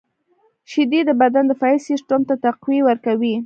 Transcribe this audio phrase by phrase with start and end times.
[0.71, 3.35] •شیدې د بدن دفاعي سیسټم ته تقویه ورکوي.